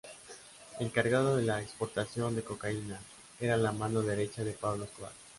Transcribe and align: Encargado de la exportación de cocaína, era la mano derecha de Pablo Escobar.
Encargado 0.79 1.37
de 1.37 1.43
la 1.43 1.61
exportación 1.61 2.35
de 2.35 2.41
cocaína, 2.41 2.99
era 3.39 3.55
la 3.55 3.71
mano 3.71 4.01
derecha 4.01 4.43
de 4.43 4.53
Pablo 4.53 4.85
Escobar. 4.85 5.11